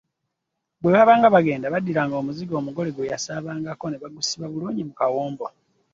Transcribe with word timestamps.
Bwe 0.81 0.91
baba 0.93 1.33
bagenda, 1.35 1.73
baddira 1.73 2.01
omuzigo 2.21 2.53
omugole 2.57 2.89
gwe 2.93 3.09
yasaabako 3.11 3.85
ne 3.89 3.97
bagusiba 4.03 4.45
bulungi 4.51 4.81
mu 4.87 4.93
kawombo. 4.99 5.47